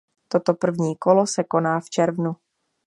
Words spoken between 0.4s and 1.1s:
první